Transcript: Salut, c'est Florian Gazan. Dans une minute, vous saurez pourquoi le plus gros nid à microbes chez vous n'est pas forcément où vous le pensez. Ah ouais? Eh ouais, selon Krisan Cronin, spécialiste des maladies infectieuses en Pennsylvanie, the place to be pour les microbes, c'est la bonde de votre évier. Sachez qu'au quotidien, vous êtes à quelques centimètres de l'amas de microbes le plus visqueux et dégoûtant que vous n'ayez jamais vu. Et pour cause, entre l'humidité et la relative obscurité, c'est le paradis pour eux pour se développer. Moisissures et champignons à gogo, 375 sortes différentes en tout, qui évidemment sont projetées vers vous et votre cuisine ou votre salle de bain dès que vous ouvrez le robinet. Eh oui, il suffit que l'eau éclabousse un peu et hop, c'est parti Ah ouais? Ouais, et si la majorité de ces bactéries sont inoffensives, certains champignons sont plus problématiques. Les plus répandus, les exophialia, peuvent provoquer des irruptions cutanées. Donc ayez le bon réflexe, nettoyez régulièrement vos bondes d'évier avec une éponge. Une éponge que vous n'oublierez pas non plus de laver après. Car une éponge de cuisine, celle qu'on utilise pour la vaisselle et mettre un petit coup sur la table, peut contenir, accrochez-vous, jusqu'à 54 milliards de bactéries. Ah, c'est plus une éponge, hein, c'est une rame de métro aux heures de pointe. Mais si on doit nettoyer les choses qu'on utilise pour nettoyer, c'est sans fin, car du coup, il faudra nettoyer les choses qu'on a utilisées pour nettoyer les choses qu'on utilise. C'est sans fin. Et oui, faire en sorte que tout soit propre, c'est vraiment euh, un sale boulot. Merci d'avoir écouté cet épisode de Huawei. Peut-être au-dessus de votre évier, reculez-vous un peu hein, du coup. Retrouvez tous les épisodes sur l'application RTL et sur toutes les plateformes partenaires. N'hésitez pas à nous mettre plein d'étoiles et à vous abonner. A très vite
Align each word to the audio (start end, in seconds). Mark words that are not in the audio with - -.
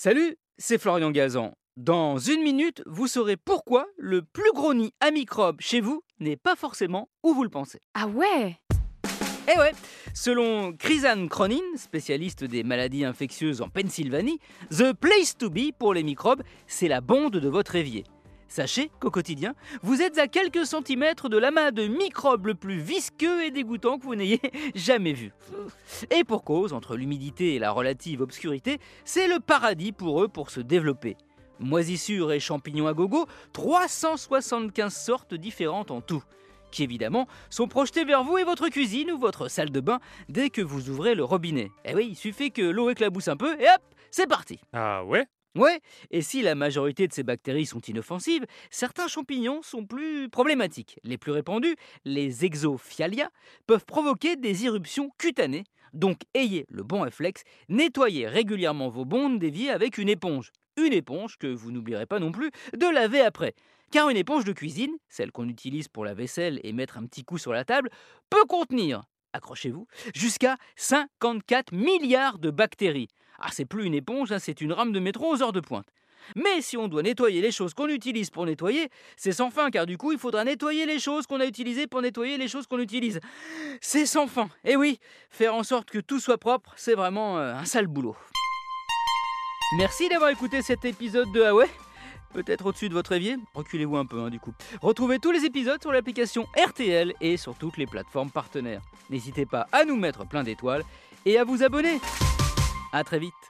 Salut, 0.00 0.36
c'est 0.58 0.78
Florian 0.78 1.10
Gazan. 1.10 1.54
Dans 1.76 2.18
une 2.18 2.44
minute, 2.44 2.84
vous 2.86 3.08
saurez 3.08 3.36
pourquoi 3.36 3.84
le 3.96 4.22
plus 4.22 4.52
gros 4.52 4.72
nid 4.72 4.92
à 5.00 5.10
microbes 5.10 5.60
chez 5.60 5.80
vous 5.80 6.04
n'est 6.20 6.36
pas 6.36 6.54
forcément 6.54 7.08
où 7.24 7.34
vous 7.34 7.42
le 7.42 7.48
pensez. 7.48 7.80
Ah 7.94 8.06
ouais? 8.06 8.60
Eh 9.52 9.58
ouais, 9.58 9.72
selon 10.14 10.72
Krisan 10.72 11.26
Cronin, 11.26 11.56
spécialiste 11.74 12.44
des 12.44 12.62
maladies 12.62 13.04
infectieuses 13.04 13.60
en 13.60 13.70
Pennsylvanie, 13.70 14.38
the 14.70 14.92
place 14.92 15.36
to 15.36 15.50
be 15.50 15.72
pour 15.76 15.94
les 15.94 16.04
microbes, 16.04 16.44
c'est 16.68 16.86
la 16.86 17.00
bonde 17.00 17.32
de 17.32 17.48
votre 17.48 17.74
évier. 17.74 18.04
Sachez 18.48 18.90
qu'au 18.98 19.10
quotidien, 19.10 19.54
vous 19.82 20.00
êtes 20.00 20.18
à 20.18 20.26
quelques 20.26 20.64
centimètres 20.66 21.28
de 21.28 21.36
l'amas 21.36 21.70
de 21.70 21.86
microbes 21.86 22.46
le 22.46 22.54
plus 22.54 22.78
visqueux 22.78 23.44
et 23.44 23.50
dégoûtant 23.50 23.98
que 23.98 24.04
vous 24.04 24.14
n'ayez 24.14 24.40
jamais 24.74 25.12
vu. 25.12 25.32
Et 26.10 26.24
pour 26.24 26.44
cause, 26.44 26.72
entre 26.72 26.96
l'humidité 26.96 27.54
et 27.54 27.58
la 27.58 27.70
relative 27.70 28.22
obscurité, 28.22 28.78
c'est 29.04 29.28
le 29.28 29.38
paradis 29.38 29.92
pour 29.92 30.22
eux 30.22 30.28
pour 30.28 30.50
se 30.50 30.60
développer. 30.60 31.16
Moisissures 31.60 32.32
et 32.32 32.40
champignons 32.40 32.86
à 32.86 32.94
gogo, 32.94 33.26
375 33.52 34.94
sortes 34.94 35.34
différentes 35.34 35.90
en 35.90 36.00
tout, 36.00 36.22
qui 36.70 36.84
évidemment 36.84 37.26
sont 37.50 37.68
projetées 37.68 38.04
vers 38.04 38.24
vous 38.24 38.38
et 38.38 38.44
votre 38.44 38.68
cuisine 38.68 39.10
ou 39.10 39.18
votre 39.18 39.48
salle 39.48 39.70
de 39.70 39.80
bain 39.80 39.98
dès 40.28 40.50
que 40.50 40.62
vous 40.62 40.88
ouvrez 40.88 41.14
le 41.14 41.24
robinet. 41.24 41.70
Eh 41.84 41.94
oui, 41.94 42.08
il 42.10 42.16
suffit 42.16 42.52
que 42.52 42.62
l'eau 42.62 42.90
éclabousse 42.90 43.28
un 43.28 43.36
peu 43.36 43.60
et 43.60 43.64
hop, 43.64 43.82
c'est 44.10 44.28
parti 44.28 44.58
Ah 44.72 45.04
ouais? 45.04 45.26
Ouais, 45.54 45.80
et 46.10 46.22
si 46.22 46.42
la 46.42 46.54
majorité 46.54 47.08
de 47.08 47.12
ces 47.12 47.22
bactéries 47.22 47.66
sont 47.66 47.80
inoffensives, 47.80 48.46
certains 48.70 49.08
champignons 49.08 49.62
sont 49.62 49.86
plus 49.86 50.28
problématiques. 50.28 50.98
Les 51.04 51.18
plus 51.18 51.32
répandus, 51.32 51.74
les 52.04 52.44
exophialia, 52.44 53.30
peuvent 53.66 53.86
provoquer 53.86 54.36
des 54.36 54.64
irruptions 54.64 55.10
cutanées. 55.18 55.64
Donc 55.94 56.20
ayez 56.34 56.66
le 56.68 56.82
bon 56.82 57.00
réflexe, 57.00 57.42
nettoyez 57.68 58.28
régulièrement 58.28 58.88
vos 58.88 59.04
bondes 59.04 59.38
d'évier 59.38 59.70
avec 59.70 59.98
une 59.98 60.08
éponge. 60.08 60.52
Une 60.76 60.92
éponge 60.92 61.38
que 61.38 61.46
vous 61.46 61.72
n'oublierez 61.72 62.06
pas 62.06 62.20
non 62.20 62.30
plus 62.30 62.50
de 62.76 62.86
laver 62.86 63.20
après. 63.20 63.54
Car 63.90 64.10
une 64.10 64.18
éponge 64.18 64.44
de 64.44 64.52
cuisine, 64.52 64.92
celle 65.08 65.32
qu'on 65.32 65.48
utilise 65.48 65.88
pour 65.88 66.04
la 66.04 66.12
vaisselle 66.12 66.60
et 66.62 66.72
mettre 66.72 66.98
un 66.98 67.06
petit 67.06 67.24
coup 67.24 67.38
sur 67.38 67.52
la 67.52 67.64
table, 67.64 67.88
peut 68.28 68.44
contenir, 68.44 69.04
accrochez-vous, 69.32 69.86
jusqu'à 70.14 70.56
54 70.76 71.72
milliards 71.72 72.38
de 72.38 72.50
bactéries. 72.50 73.08
Ah, 73.38 73.48
c'est 73.52 73.64
plus 73.64 73.84
une 73.84 73.94
éponge, 73.94 74.32
hein, 74.32 74.38
c'est 74.38 74.60
une 74.60 74.72
rame 74.72 74.92
de 74.92 75.00
métro 75.00 75.32
aux 75.32 75.42
heures 75.42 75.52
de 75.52 75.60
pointe. 75.60 75.86
Mais 76.36 76.60
si 76.60 76.76
on 76.76 76.88
doit 76.88 77.02
nettoyer 77.02 77.40
les 77.40 77.52
choses 77.52 77.74
qu'on 77.74 77.88
utilise 77.88 78.30
pour 78.30 78.46
nettoyer, 78.46 78.90
c'est 79.16 79.32
sans 79.32 79.50
fin, 79.50 79.70
car 79.70 79.86
du 79.86 79.96
coup, 79.96 80.12
il 80.12 80.18
faudra 80.18 80.44
nettoyer 80.44 80.86
les 80.86 80.98
choses 80.98 81.26
qu'on 81.26 81.40
a 81.40 81.46
utilisées 81.46 81.86
pour 81.86 82.02
nettoyer 82.02 82.36
les 82.36 82.48
choses 82.48 82.66
qu'on 82.66 82.78
utilise. 82.78 83.20
C'est 83.80 84.06
sans 84.06 84.26
fin. 84.26 84.48
Et 84.64 84.76
oui, 84.76 84.98
faire 85.30 85.54
en 85.54 85.62
sorte 85.62 85.90
que 85.90 85.98
tout 85.98 86.20
soit 86.20 86.38
propre, 86.38 86.72
c'est 86.76 86.94
vraiment 86.94 87.38
euh, 87.38 87.54
un 87.54 87.64
sale 87.64 87.86
boulot. 87.86 88.16
Merci 89.76 90.08
d'avoir 90.08 90.30
écouté 90.30 90.62
cet 90.62 90.84
épisode 90.84 91.30
de 91.32 91.40
Huawei. 91.40 91.68
Peut-être 92.32 92.66
au-dessus 92.66 92.90
de 92.90 92.94
votre 92.94 93.12
évier, 93.12 93.36
reculez-vous 93.54 93.96
un 93.96 94.04
peu 94.04 94.20
hein, 94.20 94.28
du 94.28 94.38
coup. 94.38 94.52
Retrouvez 94.82 95.18
tous 95.18 95.30
les 95.30 95.44
épisodes 95.46 95.80
sur 95.80 95.92
l'application 95.92 96.46
RTL 96.56 97.14
et 97.22 97.36
sur 97.38 97.56
toutes 97.56 97.78
les 97.78 97.86
plateformes 97.86 98.30
partenaires. 98.30 98.82
N'hésitez 99.08 99.46
pas 99.46 99.66
à 99.72 99.84
nous 99.84 99.96
mettre 99.96 100.26
plein 100.26 100.42
d'étoiles 100.42 100.84
et 101.24 101.38
à 101.38 101.44
vous 101.44 101.62
abonner. 101.62 102.00
A 102.92 103.04
très 103.04 103.18
vite 103.18 103.47